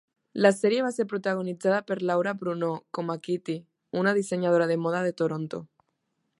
[0.43, 3.57] La sèrie va ser protagonitzada per Laura Bruneau com a Kitty,
[4.05, 5.65] una dissenyadora de moda de Toronto.